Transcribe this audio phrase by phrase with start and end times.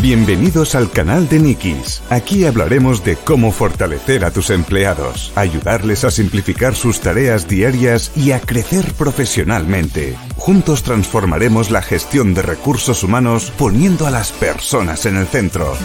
[0.00, 2.02] Bienvenidos al canal de Nikis.
[2.08, 8.32] Aquí hablaremos de cómo fortalecer a tus empleados, ayudarles a simplificar sus tareas diarias y
[8.32, 10.16] a crecer profesionalmente.
[10.36, 15.76] Juntos transformaremos la gestión de recursos humanos poniendo a las personas en el centro.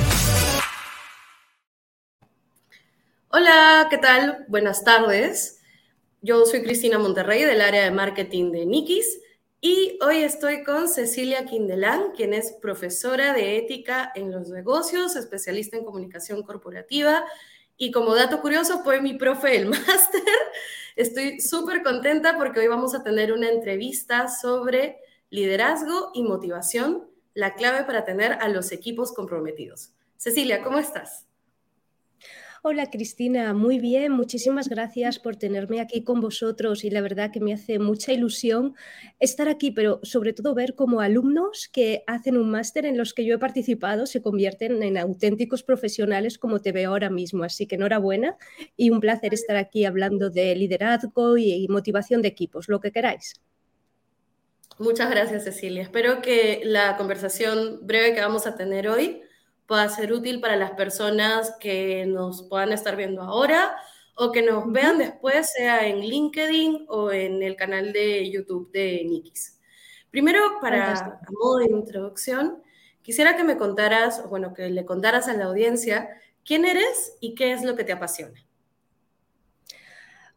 [3.29, 4.45] Hola, ¿qué tal?
[4.47, 5.59] Buenas tardes.
[6.21, 9.19] Yo soy Cristina Monterrey del área de marketing de Nikis
[9.59, 15.77] y hoy estoy con Cecilia Quindelán, quien es profesora de ética en los negocios, especialista
[15.77, 17.25] en comunicación corporativa
[17.75, 20.21] y como dato curioso fue mi profe del máster.
[20.95, 24.97] Estoy súper contenta porque hoy vamos a tener una entrevista sobre
[25.29, 29.91] liderazgo y motivación, la clave para tener a los equipos comprometidos.
[30.17, 31.27] Cecilia, ¿cómo estás?
[32.69, 37.39] Hola Cristina, muy bien, muchísimas gracias por tenerme aquí con vosotros y la verdad que
[37.39, 38.75] me hace mucha ilusión
[39.21, 43.23] estar aquí, pero sobre todo ver cómo alumnos que hacen un máster en los que
[43.23, 47.45] yo he participado se convierten en auténticos profesionales como te veo ahora mismo.
[47.45, 48.35] Así que enhorabuena
[48.75, 53.35] y un placer estar aquí hablando de liderazgo y motivación de equipos, lo que queráis.
[54.77, 55.83] Muchas gracias Cecilia.
[55.83, 59.21] Espero que la conversación breve que vamos a tener hoy
[59.67, 63.75] pueda ser útil para las personas que nos puedan estar viendo ahora
[64.15, 69.03] o que nos vean después, sea en LinkedIn o en el canal de YouTube de
[69.05, 69.59] Nikis.
[70.09, 72.63] Primero, para a modo de introducción,
[73.03, 76.09] quisiera que me contaras, bueno, que le contaras a la audiencia
[76.43, 78.43] quién eres y qué es lo que te apasiona.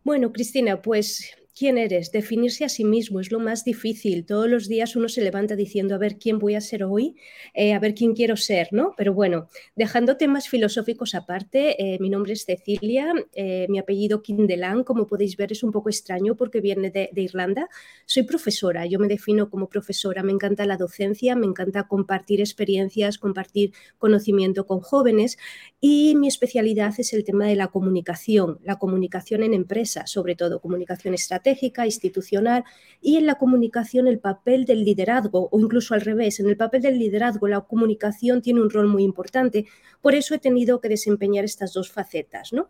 [0.02, 4.24] Bueno, Cristina, pues quién eres, definirse a sí mismo es lo más difícil.
[4.24, 7.16] Todos los días uno se levanta diciendo, a ver quién voy a ser hoy,
[7.54, 8.94] eh, a ver quién quiero ser, ¿no?
[8.96, 14.84] Pero bueno, dejando temas filosóficos aparte, eh, mi nombre es Cecilia, eh, mi apellido Kindelan,
[14.84, 17.68] como podéis ver, es un poco extraño porque viene de, de, Irlanda.
[18.06, 23.18] Soy profesora, yo me defino como profesora, me encanta la docencia, me encanta compartir experiencias,
[23.18, 25.36] compartir conocimiento con jóvenes
[25.80, 30.60] y mi especialidad es el tema de la comunicación, la comunicación en empresa, sobre todo
[30.60, 31.39] comunicación estratégica
[31.84, 32.64] institucional
[33.00, 36.82] y en la comunicación el papel del liderazgo o incluso al revés, en el papel
[36.82, 39.66] del liderazgo la comunicación tiene un rol muy importante.
[40.00, 42.52] Por eso he tenido que desempeñar estas dos facetas.
[42.52, 42.68] ¿no?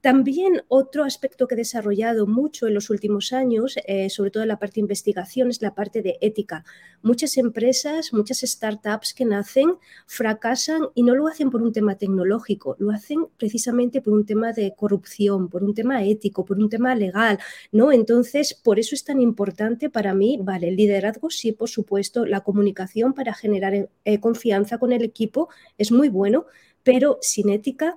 [0.00, 4.48] También otro aspecto que he desarrollado mucho en los últimos años, eh, sobre todo en
[4.48, 6.64] la parte de investigación, es la parte de ética.
[7.02, 9.74] Muchas empresas, muchas startups que nacen
[10.06, 14.52] fracasan y no lo hacen por un tema tecnológico, lo hacen precisamente por un tema
[14.52, 17.38] de corrupción, por un tema ético, por un tema legal,
[17.72, 17.92] ¿no?
[18.04, 22.42] Entonces, por eso es tan importante para mí, vale, el liderazgo, sí, por supuesto, la
[22.42, 25.48] comunicación para generar eh, confianza con el equipo
[25.78, 26.44] es muy bueno,
[26.82, 27.96] pero sin ética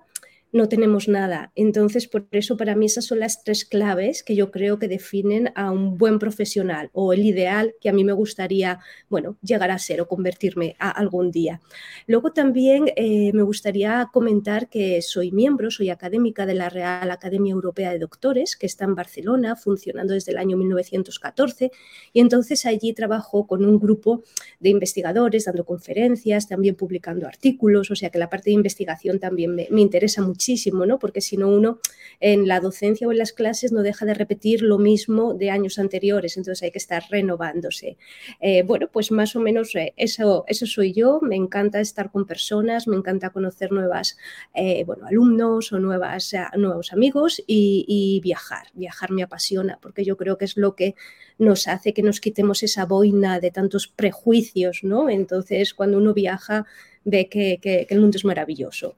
[0.57, 1.51] no tenemos nada.
[1.55, 5.51] Entonces, por eso para mí esas son las tres claves que yo creo que definen
[5.55, 8.79] a un buen profesional o el ideal que a mí me gustaría,
[9.09, 11.61] bueno, llegar a ser o convertirme a algún día.
[12.07, 17.51] Luego también eh, me gustaría comentar que soy miembro, soy académica de la Real Academia
[17.51, 21.71] Europea de Doctores, que está en Barcelona, funcionando desde el año 1914,
[22.13, 24.23] y entonces allí trabajo con un grupo
[24.59, 29.53] de investigadores, dando conferencias, también publicando artículos, o sea que la parte de investigación también
[29.53, 30.97] me, me interesa mucho muchísimo, ¿no?
[30.97, 31.79] Porque si no uno
[32.21, 35.77] en la docencia o en las clases no deja de repetir lo mismo de años
[35.77, 37.97] anteriores, entonces hay que estar renovándose.
[38.39, 42.25] Eh, bueno, pues más o menos eh, eso, eso soy yo, me encanta estar con
[42.25, 44.17] personas, me encanta conocer nuevas,
[44.55, 48.67] eh, bueno, alumnos o nuevas, nuevos amigos y, viajar.
[48.73, 50.95] Viajar me apasiona porque yo creo que es lo que
[51.37, 55.09] nos hace que nos quitemos esa boina de tantos prejuicios, ¿no?
[55.09, 56.65] Entonces, cuando uno viaja,
[57.03, 58.95] ve que el mundo es maravilloso.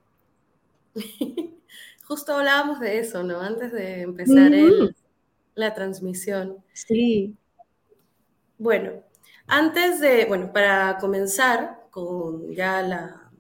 [2.04, 3.40] Justo hablábamos de eso, ¿no?
[3.40, 4.52] Antes de empezar
[5.56, 6.58] la transmisión.
[6.74, 7.36] Sí.
[8.58, 9.04] Bueno,
[9.48, 13.32] antes de, bueno, para comenzar con ya la,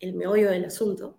[0.00, 1.18] el meollo del asunto,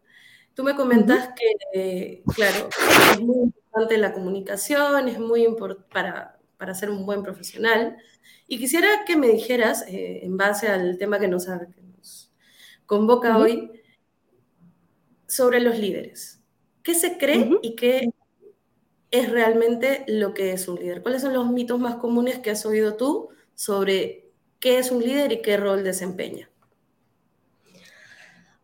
[0.54, 1.30] tú me comentas
[1.74, 2.70] que, claro,
[3.14, 7.98] es muy importante la comunicación, es muy importante para, para ser un buen profesional.
[8.48, 12.31] Y quisiera que me dijeras, eh, en base al tema que nos, que nos
[12.86, 13.76] convoca hoy,
[15.27, 16.41] sobre los líderes.
[16.83, 18.09] ¿Qué se cree y qué
[19.12, 21.01] es realmente lo que es un líder?
[21.01, 25.31] ¿Cuáles son los mitos más comunes que has oído tú sobre qué es un líder
[25.31, 26.50] y qué rol desempeña?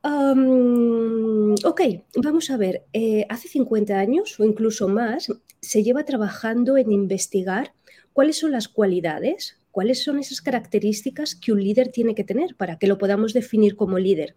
[0.05, 1.81] ok,
[2.21, 2.83] vamos a ver.
[2.91, 5.31] Eh, hace 50 años o incluso más
[5.61, 7.73] se lleva trabajando en investigar
[8.11, 12.77] cuáles son las cualidades, cuáles son esas características que un líder tiene que tener para
[12.77, 14.35] que lo podamos definir como líder.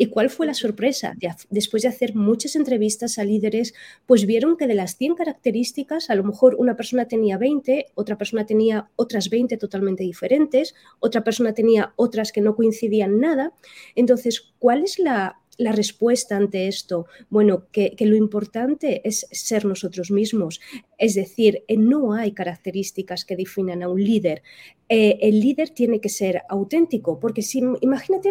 [0.00, 1.16] ¿Y cuál fue la sorpresa?
[1.50, 3.74] después de hacer muchas entrevistas a líderes,
[4.06, 8.16] pues vieron que de las 100 características, a lo mejor una persona tenía 20, otra
[8.16, 13.52] persona tenía otras 20 totalmente diferentes, otra persona tenía otras que no coincidían nada.
[13.96, 17.06] Entonces, ¿cuál es la, respuesta ante esto?
[17.28, 20.60] Bueno, que, lo importante es ser nosotros mismos.
[20.96, 24.44] Es decir, eh, no hay características que definan a un líder.
[24.88, 28.30] Eh, el líder tiene que ser auténtico, porque si imagínate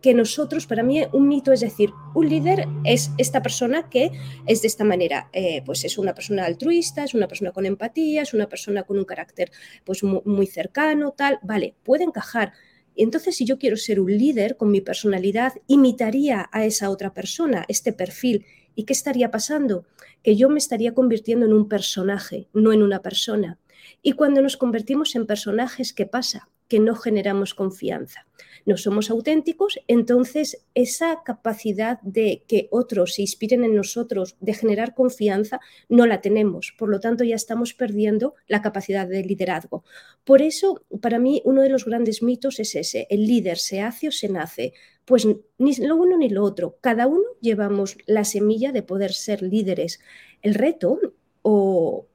[0.00, 4.12] que nosotros, para mí, un mito es decir, un líder es esta persona que
[4.46, 8.22] es de esta manera, eh, pues es una persona altruista, es una persona con empatía,
[8.22, 9.50] es una persona con un carácter
[9.84, 12.52] pues muy, cercano, tal, vale, puede encajar.
[12.94, 17.12] Y entonces, si yo quiero ser un líder con mi personalidad, imitaría a esa otra
[17.12, 18.46] persona, este perfil.
[18.74, 19.86] ¿Y qué estaría pasando?
[20.22, 23.58] Que yo me estaría convirtiendo en un personaje, no en una persona.
[24.02, 26.48] Y cuando nos convertimos en personajes, ¿qué pasa?
[26.68, 28.26] Que no generamos confianza
[28.66, 34.92] no somos auténticos, entonces esa capacidad de que otros se inspiren en nosotros, de generar
[34.94, 36.74] confianza, no la tenemos.
[36.76, 39.84] Por lo tanto, ya estamos perdiendo la capacidad de liderazgo.
[40.24, 44.08] Por eso, para mí, uno de los grandes mitos es ese, el líder se hace
[44.08, 44.74] o se nace.
[45.04, 45.24] Pues
[45.58, 46.78] ni lo uno ni lo otro.
[46.80, 50.00] Cada uno llevamos la semilla de poder ser líderes.
[50.42, 50.98] El reto
[51.42, 52.08] o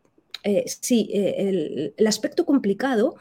[0.43, 3.15] eh, sí, eh, el aspecto complicado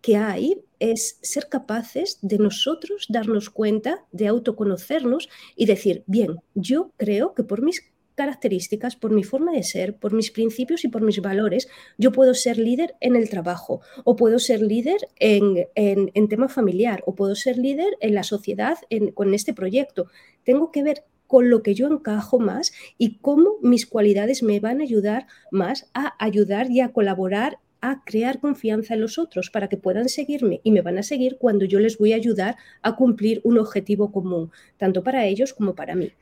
[0.00, 6.92] que hay es ser capaces de nosotros darnos cuenta, de autoconocernos y decir, bien, yo
[6.96, 7.82] creo que por mis
[8.14, 12.34] características, por mi forma de ser, por mis principios y por mis valores, yo puedo
[12.34, 17.34] ser líder en el trabajo, o puedo ser líder en, en, tema familiar, o puedo
[17.34, 18.76] ser líder en la sociedad
[19.14, 20.08] con este proyecto.
[20.44, 24.80] Tengo que ver con lo que yo encajo más y cómo mis cualidades me van
[24.80, 29.68] a ayudar más a ayudar y a colaborar a crear confianza en los otros para
[29.68, 32.96] que puedan seguirme y me van a seguir cuando yo les voy a ayudar a
[32.96, 36.12] cumplir un objetivo común, tanto para ellos como para mí.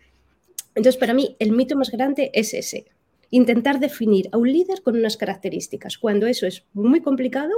[0.74, 2.86] Entonces, para mí, el mito más grande es ese,
[3.30, 7.52] intentar definir a un líder con unas características, cuando eso es muy complicado,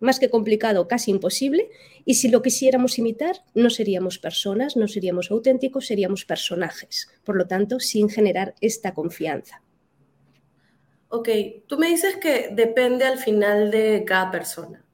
[0.00, 1.68] más que complicado, casi imposible,
[2.04, 7.46] y si lo quisiéramos imitar, no seríamos personas, no seríamos auténticos, seríamos personajes, por lo
[7.46, 9.62] tanto, sin generar esta confianza.
[11.08, 11.28] Ok,
[11.66, 14.84] tú me dices que depende al final de cada persona,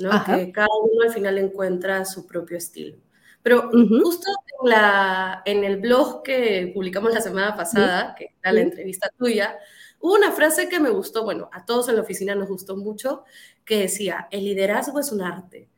[0.00, 0.10] ¿no?
[0.24, 2.98] Que cada uno al final encuentra su propio estilo.
[3.42, 4.30] Pero justo
[4.62, 9.58] en, la, en, el blog que publicamos la semana pasada, que era la entrevista tuya,
[10.00, 13.24] hubo una frase que me gustó, bueno, a todos en la oficina nos gustó mucho,
[13.64, 15.68] que decía, el liderazgo es un arte,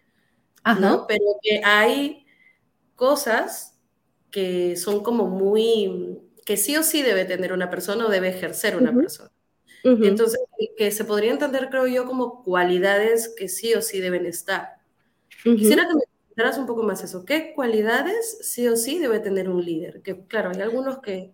[0.78, 1.06] ¿no?
[1.08, 2.26] Pero que hay
[2.94, 3.78] cosas
[4.30, 8.76] que son como muy, que sí o sí debe tener una persona o debe ejercer
[8.76, 9.30] una persona.
[9.86, 10.40] Entonces,
[10.76, 14.78] que se podría entender, creo yo, como cualidades que sí o sí deben estar.
[15.42, 17.24] Quisiera que me comentaras un poco más eso.
[17.24, 20.02] ¿Qué cualidades sí o sí debe tener un líder?
[20.02, 21.32] Que, claro, hay algunos que...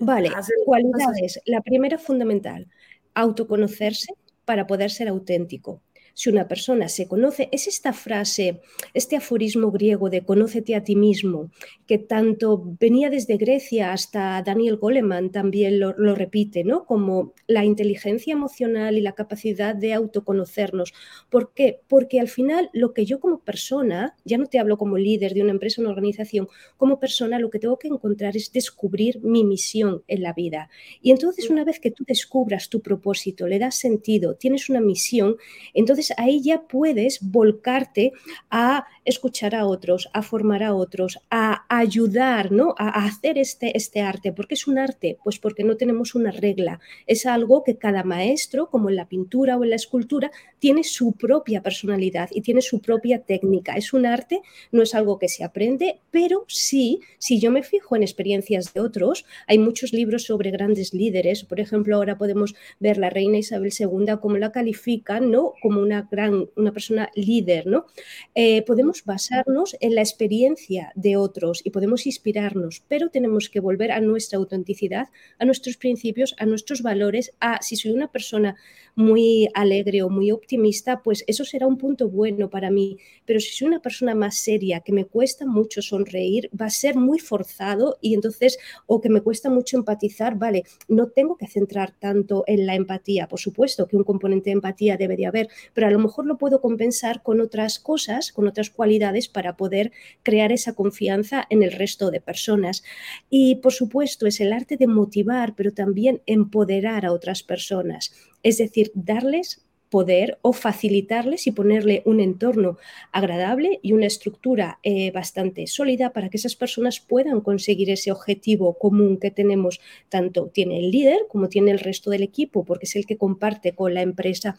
[0.00, 0.30] Vale,
[0.64, 1.40] cualidades.
[1.46, 2.68] La primera fundamental,
[3.12, 5.82] autoconocerse para poder ser auténtico
[6.14, 8.60] si una persona se conoce, es esta frase,
[8.94, 11.50] este aforismo griego de conócete a ti mismo,
[11.86, 16.84] que tanto venía desde Grecia hasta Daniel Goleman también lo, repite, ¿no?
[16.84, 20.94] Como la inteligencia emocional y la capacidad de autoconocernos.
[21.28, 21.80] ¿Por qué?
[21.88, 25.42] Porque al final lo que yo como persona, ya no te hablo como líder de
[25.42, 30.04] una empresa una organización, como persona lo que tengo que encontrar es descubrir mi misión
[30.06, 30.70] en la vida.
[31.02, 35.36] Y entonces una vez que tú descubras tu propósito, le das sentido, tienes una misión,
[35.72, 38.12] entonces ahí ya puedes volcarte
[38.50, 42.74] a escuchar a otros, a formar a otros, a ayudar, ¿no?
[42.78, 44.32] A, hacer este, este arte.
[44.32, 45.18] ¿Por qué es un arte?
[45.22, 46.80] Pues porque no tenemos una regla.
[47.06, 51.12] Es algo que cada maestro, como en la pintura o en la escultura, tiene su
[51.12, 53.74] propia personalidad y tiene su propia técnica.
[53.74, 54.40] Es un arte,
[54.72, 58.80] no es algo que se aprende, pero sí, si yo me fijo en experiencias de
[58.80, 61.44] otros, hay muchos libros sobre grandes líderes.
[61.44, 65.54] Por ejemplo, ahora podemos ver la reina Isabel II, cómo la califican, ¿no?
[65.62, 67.86] Como una gran, una persona líder, ¿no?
[68.34, 73.92] Eh, podemos basarnos en la experiencia de otros y podemos inspirarnos, pero tenemos que volver
[73.92, 75.08] a nuestra autenticidad,
[75.38, 78.56] a nuestros principios, a nuestros valores, a si soy una persona
[78.96, 83.50] muy alegre o muy optimista, pues eso será un punto bueno para mí, pero si
[83.50, 87.98] soy una persona más seria, que me cuesta mucho sonreír, va a ser muy forzado
[88.00, 92.66] y entonces, o que me cuesta mucho empatizar, vale, no tengo que centrar tanto en
[92.66, 95.98] la empatía, por supuesto que un componente de empatía debe de haber, pero a lo
[95.98, 101.44] mejor lo puedo compensar con otras cosas, con otras cualidades para poder crear esa confianza
[101.50, 102.82] en el resto de personas.
[103.30, 108.12] Y por supuesto es el arte de motivar, pero también empoderar a otras personas,
[108.42, 109.64] es decir, darles
[109.94, 112.78] poder o facilitarles y ponerle un entorno
[113.12, 118.76] agradable y una estructura eh, bastante sólida para que esas personas puedan conseguir ese objetivo
[118.76, 122.96] común que tenemos, tanto tiene el líder como tiene el resto del equipo, porque es
[122.96, 124.56] el que comparte con la empresa.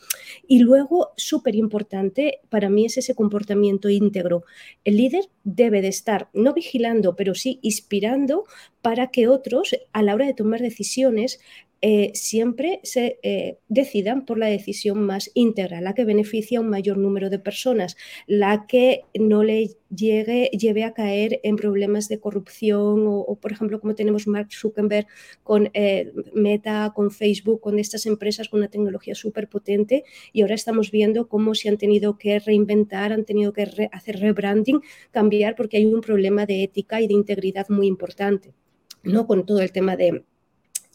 [0.48, 4.46] Y luego, súper importante, para mí es ese comportamiento íntegro.
[4.86, 8.46] El líder debe de estar no vigilando, pero sí inspirando
[8.82, 11.40] para que otros, a la hora de tomar decisiones,
[11.88, 16.70] eh, siempre se eh, decidan por la decisión más íntegra, la que beneficia a un
[16.70, 22.20] mayor número de personas, la que no le llegue, lleve a caer en problemas de
[22.20, 25.06] corrupción o, por ejemplo, como tenemos Mark Zuckerberg
[25.44, 30.56] con eh, Meta, con Facebook, con estas empresas con una tecnología súper potente y ahora
[30.56, 35.78] estamos viendo cómo se han tenido que reinventar, han tenido que hacer rebranding, cambiar porque
[35.78, 38.56] hay un problema de ética y de integridad muy importante,
[39.04, 39.28] ¿no?
[39.28, 40.24] Con todo el tema de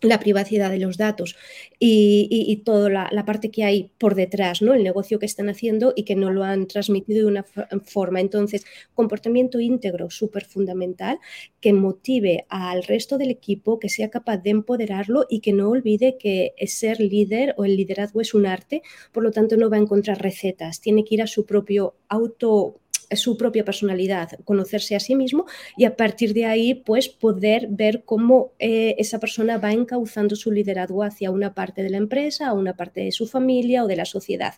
[0.03, 1.37] la privacidad de los datos
[1.79, 4.75] y, toda la, parte que hay por detrás, ¿no?
[4.75, 7.45] el negocio que están haciendo y que no lo han transmitido de una
[7.85, 8.21] forma.
[8.21, 8.65] Entonces,
[8.95, 11.19] comportamiento íntegro, súper fundamental,
[11.61, 16.17] que motive al resto del equipo, que sea capaz de empoderarlo y que no olvide
[16.19, 19.81] que ser líder o el liderazgo es un arte, por lo tanto no va a
[19.81, 22.80] encontrar recetas, tiene que ir a su propio auto
[23.17, 28.05] su propia personalidad, conocerse a sí mismo y a partir de ahí pues poder ver
[28.05, 32.53] cómo eh, esa persona va encauzando su liderazgo hacia una parte de la empresa, a
[32.53, 34.55] una parte de su familia o de la sociedad.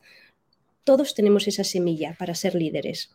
[0.85, 3.15] Todos tenemos esa semilla para ser líderes.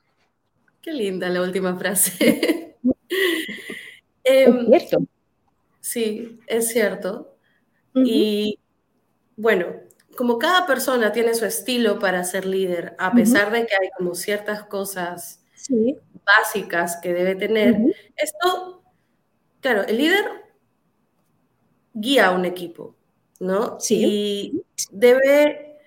[0.82, 2.76] Qué linda la última frase.
[4.24, 4.98] es em, cierto.
[5.82, 7.36] Sí, es cierto.
[7.94, 8.60] Y
[9.36, 9.68] bueno,
[10.18, 14.16] como cada persona tiene su estilo para ser líder, a pesar de que hay como
[14.16, 15.46] ciertas cosas
[16.26, 17.78] básicas que debe tener,
[18.16, 18.84] esto,
[19.62, 20.26] claro, el líder
[21.94, 22.96] guía a un equipo,
[23.40, 23.80] ¿no?
[23.80, 24.04] Sí.
[24.06, 25.78] Y debe,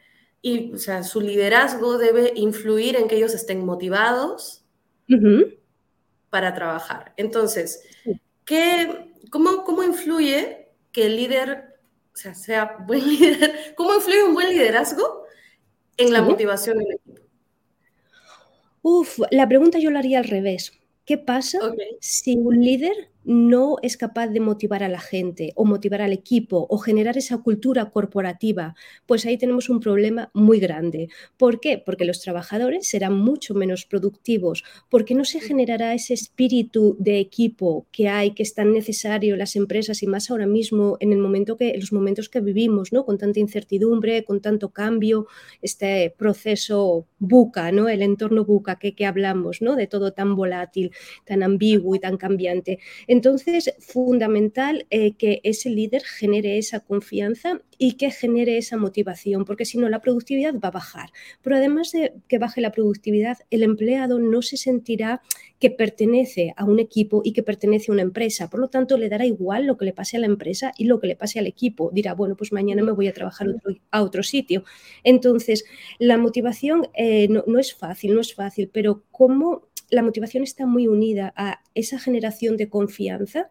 [0.41, 4.65] y, o sea, su liderazgo debe influir en que ellos estén motivados
[6.31, 7.13] para trabajar.
[7.17, 7.83] Entonces,
[8.45, 11.70] ¿qué, cómo, ¿cómo influye que el líder
[12.21, 13.75] sea, sea buen líder.
[13.77, 15.25] ¿Cómo influye un buen liderazgo
[15.97, 17.23] en la motivación del equipo?
[18.83, 20.73] Uf, la pregunta yo la haría al revés.
[21.05, 21.59] ¿Qué pasa
[22.01, 26.67] si un líder no es capaz de motivar a la gente o motivar al equipo
[26.69, 28.75] o generar esa cultura corporativa,
[29.07, 31.11] pues ahí tenemos un problema muy grande.
[31.37, 31.79] ¿Por qué?
[31.79, 37.87] Porque los trabajadores serán mucho menos productivos, porque no se generará ese espíritu de equipo
[37.93, 41.19] que hay, que es tan necesario en las empresas y más ahora mismo en el
[41.19, 43.05] momento que, los momentos que vivimos, ¿no?
[43.05, 45.29] Con tanta incertidumbre, con tanto cambio,
[45.63, 47.89] este proceso buca, ¿no?
[47.89, 49.77] El entorno buca que, que hablamos, ¿no?
[49.77, 50.91] De todo tan volátil,
[51.25, 52.81] tan ambiguo y tan cambiante.
[53.07, 53.20] Entonces,
[53.79, 59.79] fundamental eh, que ese líder genere esa confianza y que genere esa motivación, porque si
[59.79, 61.11] no, la productividad va a bajar.
[61.43, 65.23] Pero además de que baje la productividad, el empleado no se sentirá
[65.59, 68.49] que pertenece a un equipo y que pertenece a una empresa.
[68.51, 71.01] Por lo tanto, le dará igual lo que le pase a la empresa y lo
[71.01, 71.91] que le pase al equipo.
[71.93, 73.47] Dirá, bueno, pues mañana me voy a trabajar
[73.91, 74.65] a otro sitio.
[75.05, 75.65] Entonces,
[75.99, 80.87] la motivación eh, no es fácil, no es fácil, pero ¿cómo la motivación está muy
[80.87, 83.51] unida a esa generación de confianza.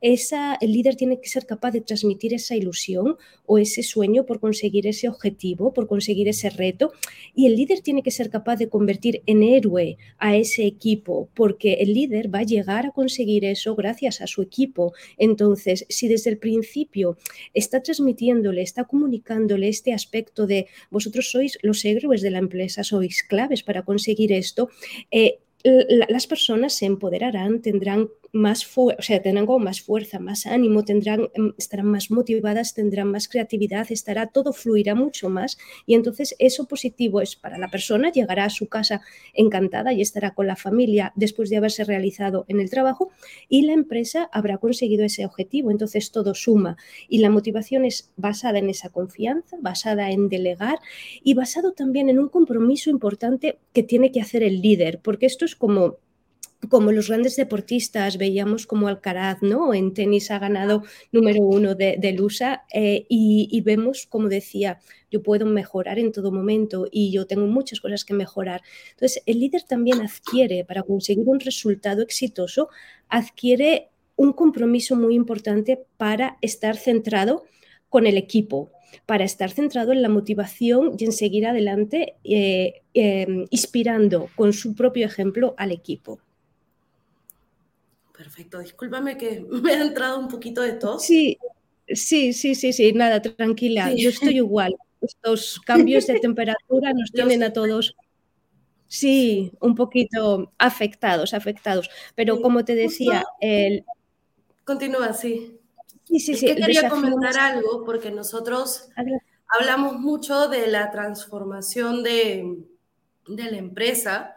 [0.00, 4.40] Esa, el líder tiene que ser capaz de transmitir esa ilusión o ese sueño por
[4.40, 6.92] conseguir ese objetivo, por conseguir ese reto.
[7.34, 11.74] Y el líder tiene que ser capaz de convertir en héroe a ese equipo, porque
[11.74, 14.92] el líder va a llegar a conseguir eso gracias a su equipo.
[15.18, 17.16] Entonces, si desde el principio
[17.54, 23.22] está transmitiéndole, está comunicándole este aspecto de vosotros sois los héroes de la empresa, sois
[23.22, 24.68] claves para conseguir esto,
[25.10, 30.84] eh, las personas se empoderarán, tendrán más, o sea, tendrán como más fuerza, más ánimo,
[30.84, 35.58] tendrán, em, estarán más motivadas, tendrán más creatividad, estará todo fluirá mucho más.
[35.86, 39.02] Y entonces eso positivo es para la persona, llegará a su casa
[39.34, 43.10] encantada y estará con la familia después de haberse realizado en el trabajo
[43.48, 46.76] y la empresa habrá conseguido ese objetivo, entonces todo suma.
[47.08, 50.78] Y la motivación es basada en esa confianza, basada en delegar
[51.22, 55.44] y basado también en un compromiso importante que tiene que hacer el líder, porque esto
[55.44, 55.98] es como
[56.68, 59.74] como los grandes deportistas, veíamos como Alcaraz, ¿no?
[59.74, 64.78] En tenis ha ganado número uno de, USA eh, y, vemos, como decía,
[65.10, 68.62] yo puedo mejorar en todo momento y yo tengo muchas cosas que mejorar.
[68.92, 72.68] Entonces, el líder también adquiere, para conseguir un resultado exitoso,
[73.08, 77.44] adquiere un compromiso muy importante para estar centrado
[77.88, 78.70] con el equipo,
[79.04, 84.74] para estar centrado en la motivación y en seguir adelante, eh, eh, inspirando con su
[84.74, 86.20] propio ejemplo al equipo.
[88.16, 91.04] Perfecto, discúlpame que me ha entrado un poquito de tos.
[91.04, 91.38] Sí,
[91.88, 94.74] sí, sí, sí, sí, nada, tranquila, yo estoy igual.
[95.00, 97.94] estos cambios de temperatura nos tienen a todos
[98.92, 101.88] Sí, un poquito afectados, afectados.
[102.14, 103.86] Pero como te decía, el...
[104.66, 105.58] Continúa, sí.
[106.04, 106.54] Sí, sí, sí.
[106.54, 108.90] quería comentar algo porque nosotros
[109.48, 112.66] hablamos mucho de la transformación de,
[113.26, 114.36] de la empresa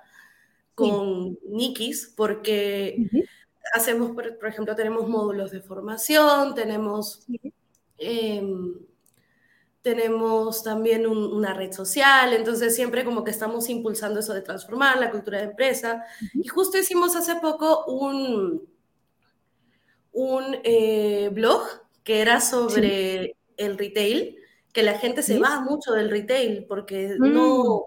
[0.73, 3.09] con Nikis, porque
[3.73, 7.25] hacemos, por, ejemplo, tenemos módulos de formación, tenemos
[7.97, 8.73] em,
[9.85, 15.11] tenemos también una red social, entonces siempre como que estamos impulsando eso de transformar la
[15.11, 16.03] cultura de empresa.
[16.33, 18.67] Y justo hicimos hace poco un,
[20.11, 21.61] un eh, blog
[22.03, 24.37] que era sobre el retail,
[24.73, 27.85] que la gente se va mucho del retail porque no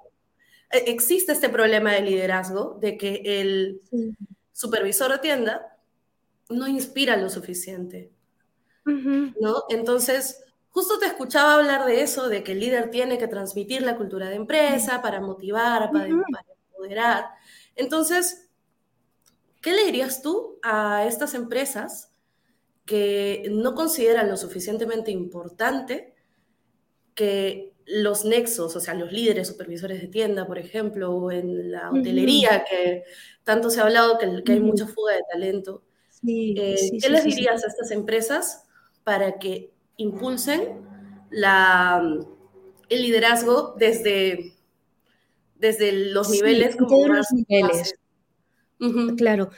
[0.70, 0.76] mm.
[0.76, 3.82] e, existe este problema de liderazgo, de que el
[4.58, 5.76] supervisor de tienda
[6.48, 8.10] no inspira lo suficiente.
[8.84, 9.64] ¿no?
[9.68, 13.96] Entonces, Justo te escuchaba hablar de eso, de que el líder tiene que transmitir la
[13.96, 17.30] cultura de empresa para motivar, para, empoderar.
[17.74, 18.48] Entonces,
[19.60, 22.12] ¿qué le dirías tú a estas empresas
[22.84, 26.14] que no consideran lo suficientemente importante
[27.14, 31.90] que los nexos, o sea, los líderes supervisores de tienda, por ejemplo, o en la
[31.90, 33.04] hotelería, que
[33.44, 35.82] tanto se ha hablado que, hay mucha fuga de talento.
[36.26, 38.64] Eh, ¿Qué les dirías a estas empresas
[39.04, 40.86] para que impulsen
[41.30, 42.02] la,
[42.88, 44.54] el liderazgo desde,
[45.56, 47.94] desde los niveles como todos los niveles.
[49.16, 49.50] Claro,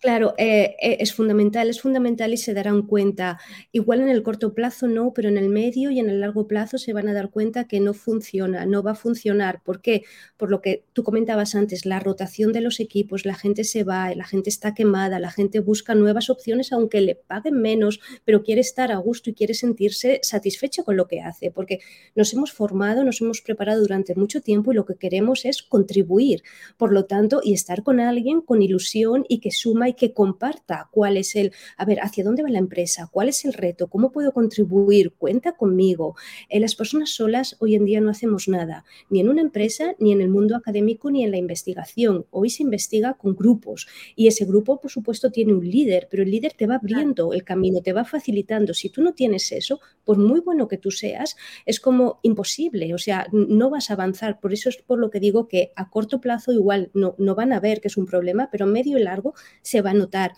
[0.00, 3.40] Claro, eh, eh, es fundamental, es fundamental y se darán cuenta.
[3.72, 6.78] Igual en el corto plazo no, pero en el medio y en el largo plazo
[6.78, 9.60] se van a dar cuenta que no funciona, no va a funcionar.
[9.64, 10.04] ¿Por qué?
[10.36, 14.14] Por lo que tú comentabas antes, la rotación de los equipos, la gente se va,
[14.14, 18.60] la gente está quemada, la gente busca nuevas opciones aunque le paguen menos, pero quiere
[18.60, 21.80] estar a gusto y quiere sentirse satisfecho con lo que hace, porque
[22.14, 26.44] nos hemos formado, nos hemos preparado durante mucho tiempo y lo que queremos es contribuir.
[26.76, 30.88] Por lo tanto, y estar con alguien con ilusión y que suma y que comparta
[30.92, 34.12] cuál es el, a ver, hacia dónde va la empresa, cuál es el reto, cómo
[34.12, 36.16] puedo contribuir, cuenta conmigo.
[36.48, 40.12] Eh, las personas solas hoy en día no hacemos nada, ni en una empresa, ni
[40.12, 42.26] en el mundo académico, ni en la investigación.
[42.30, 46.30] Hoy se investiga con grupos y ese grupo, por supuesto, tiene un líder, pero el
[46.30, 48.74] líder te va abriendo el camino, te va facilitando.
[48.74, 52.98] Si tú no tienes eso, por muy bueno que tú seas, es como imposible, o
[52.98, 54.40] sea, no vas a avanzar.
[54.40, 57.52] Por eso es por lo que digo que a corto plazo igual no, no van
[57.52, 60.32] a ver que es un problema, pero medio y largo se va a notar.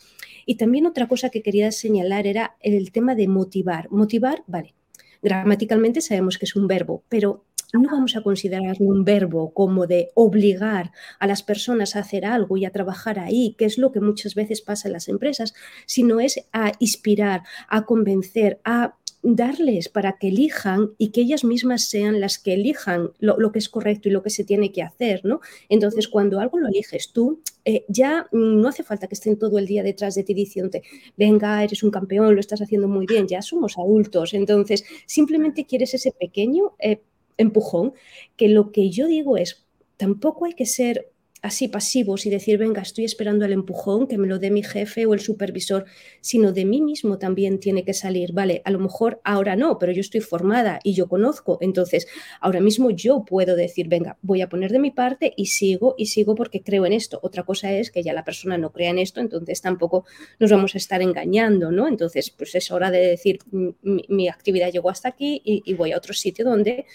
[0.47, 3.91] Y también otra cosa que quería señalar era el tema de motivar.
[3.91, 4.75] Motivar, vale,
[5.23, 10.11] gramaticalmente sabemos que es un verbo, pero no vamos a considerarlo un verbo como de
[10.15, 14.01] obligar a las personas a hacer algo y a trabajar ahí, que es lo que
[14.01, 15.55] muchas veces pasa en las empresas,
[15.87, 21.89] sino es a inspirar, a convencer, a darles para que elijan y que ellas mismas
[21.89, 25.25] sean las que elijan lo, que es correcto y lo que se tiene que hacer,
[25.25, 25.41] ¿no?
[25.69, 29.67] Entonces, cuando algo lo eliges tú, eh, ya no hace falta que estén todo el
[29.67, 30.83] día detrás de ti diciéndote,
[31.17, 35.93] venga, eres un campeón, lo estás haciendo muy bien, ya somos adultos, entonces simplemente quieres
[35.93, 37.03] ese pequeño eh,
[37.37, 37.93] empujón
[38.37, 41.11] que lo que yo digo es, tampoco hay que ser
[41.43, 45.07] así pasivos y decir, venga, estoy esperando el empujón, que me lo dé mi jefe
[45.07, 45.85] o el supervisor,
[46.21, 48.33] sino de mí mismo también tiene que salir.
[48.33, 52.07] Vale, a lo mejor ahora no, pero yo estoy formada y yo conozco, entonces
[52.41, 56.07] ahora mismo yo puedo decir, venga, voy a poner de mi parte y sigo y
[56.07, 57.21] sigo porque creo en esto.
[57.23, 60.05] Otra cosa es que ya la persona no crea en esto, entonces tampoco
[60.39, 61.89] nos vamos a estar engañando, ¿no?
[61.89, 66.15] Entonces, pues es hora de decir, mi, actividad llegó hasta aquí y voy a otro
[66.15, 66.87] sitio donde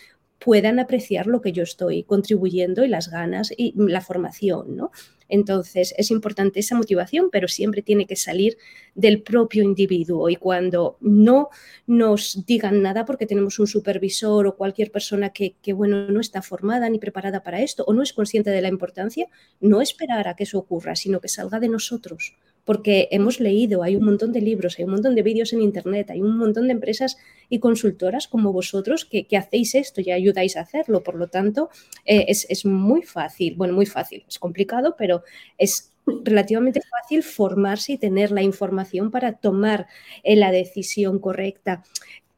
[0.46, 4.92] puedan apreciar lo que yo estoy contribuyendo y las ganas y la formación, ¿no?
[5.28, 8.56] Entonces, es importante esa motivación, pero siempre tiene que salir
[8.94, 10.30] del propio individuo.
[10.30, 11.50] Y cuando no
[11.88, 16.44] nos digan nada porque tenemos un supervisor o cualquier persona que, que, bueno, no está
[16.44, 19.26] formada ni preparada para esto o no es consciente de la importancia,
[19.60, 23.96] no esperar a que eso ocurra, sino que salga de nosotros porque hemos leído, hay
[23.96, 26.74] un montón de libros, hay un montón de vídeos en Internet, hay un montón de
[26.74, 31.04] empresas y consultoras como vosotros que, hacéis esto y ayudáis a hacerlo.
[31.04, 31.70] Por lo tanto,
[32.06, 35.24] eh, es, muy fácil, bueno, muy fácil, es complicado, pero
[35.58, 39.88] es relativamente fácil formarse y tener la información para tomar
[40.24, 41.84] eh, la decisión correcta.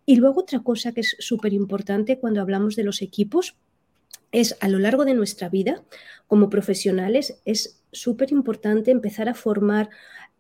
[0.06, 3.56] Y luego otra cosa que es súper importante cuando hablamos de los equipos
[4.32, 5.84] es a lo largo de nuestra vida
[6.28, 9.90] como profesionales, es súper importante empezar a formar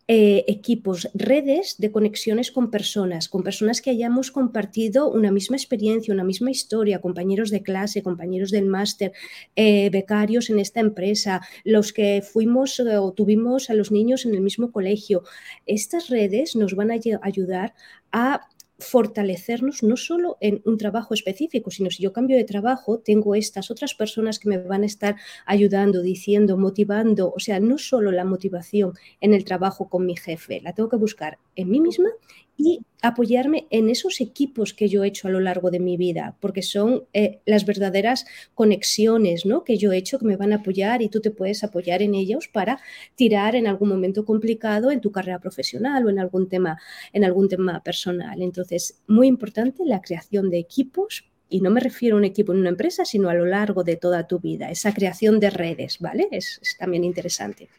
[0.09, 6.13] eh, equipos, redes de conexiones con personas, con personas que hayamos compartido una misma experiencia,
[6.13, 9.11] una misma historia, compañeros de clase, compañeros del máster,
[9.57, 14.33] eh, becarios en esta empresa, los que fuimos eh, o tuvimos a los niños en
[14.33, 15.23] el mismo colegio.
[15.65, 17.73] Estas redes nos van a ayudar
[18.13, 18.47] a
[18.79, 23.71] fortalecernos no solo en un trabajo específico, sino si yo cambio de trabajo, tengo estas
[23.71, 28.25] otras personas que me van a estar ayudando, diciendo, motivando, o sea, no solo la
[28.25, 32.09] motivación en el trabajo con mi jefe, la tengo que buscar en mí misma
[32.57, 36.35] y apoyarme en esos equipos que yo he hecho a lo largo de mi vida,
[36.41, 39.63] porque son eh, las verdaderas conexiones ¿no?
[39.63, 42.15] que yo he hecho que me van a apoyar y tú te puedes apoyar en
[42.15, 42.79] ellos para
[43.15, 46.79] tirar en algún momento complicado en tu carrera profesional o en algún tema,
[47.13, 48.41] en algún tema personal.
[48.41, 52.59] Entonces, muy importante la creación de equipos y no me refiero a un equipo en
[52.59, 54.69] una empresa, sino a lo largo de toda tu vida.
[54.69, 56.27] Esa creación de redes, ¿vale?
[56.31, 57.69] Es, es también interesante.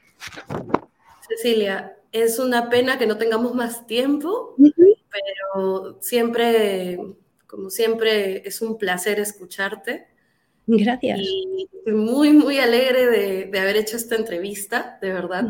[1.28, 4.54] Cecilia, es una pena que no tengamos más tiempo,
[5.10, 6.98] pero siempre,
[7.46, 10.08] como siempre, es un placer escucharte.
[10.66, 11.20] Gracias.
[11.20, 13.06] Y muy, muy alegre
[13.50, 15.44] de, haber hecho esta entrevista, de verdad.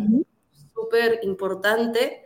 [0.74, 2.22] Súper importante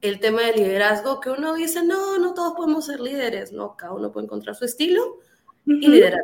[0.00, 3.76] el tema del liderazgo, que uno dice, no, no todos podemos ser líderes, ¿no?
[3.76, 5.18] Cada uno puede encontrar su estilo
[5.64, 6.22] y liderar.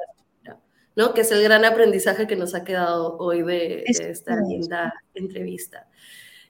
[0.95, 1.15] ¿no?
[1.15, 5.89] Que es el gran aprendizaje que nos ha quedado hoy de, de esta linda entrevista.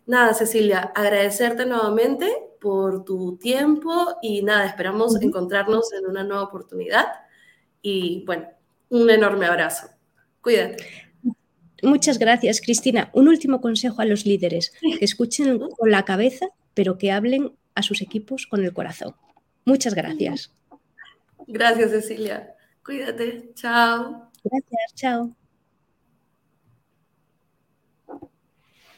[0.07, 2.29] Nada, Cecilia, agradecerte nuevamente
[2.61, 7.07] por tu tiempo y nada, esperamos encontrarnos en una nueva oportunidad.
[7.83, 8.47] Y bueno,
[8.89, 9.89] un enorme abrazo.
[10.41, 10.85] Cuídate.
[11.83, 13.11] Muchas gracias, Cristina.
[13.13, 17.83] Un último consejo a los líderes, que escuchen con la cabeza, pero que hablen a
[17.83, 19.15] sus equipos con el corazón.
[19.65, 20.53] Muchas gracias.
[21.47, 22.55] Gracias, Cecilia.
[22.85, 23.53] Cuídate.
[23.55, 24.31] Chao.
[24.45, 24.95] Gracias.
[24.95, 25.37] Chao.